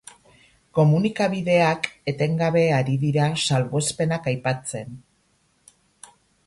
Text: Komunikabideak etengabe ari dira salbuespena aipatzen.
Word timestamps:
Komunikabideak 0.77 1.85
etengabe 2.13 2.65
ari 2.81 2.97
dira 3.05 3.29
salbuespena 3.49 4.21
aipatzen. 4.35 5.01